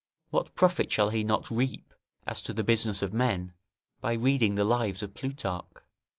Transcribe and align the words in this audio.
What 0.31 0.55
profit 0.55 0.91
shall 0.91 1.11
he 1.11 1.23
not 1.23 1.51
reap 1.51 1.93
as 2.25 2.41
to 2.41 2.53
the 2.53 2.63
business 2.63 3.03
of 3.03 3.13
men, 3.13 3.53
by 3.99 4.13
reading 4.13 4.55
the 4.55 4.65
Lives 4.65 5.03
of 5.03 5.13
Plutarch? 5.13 5.67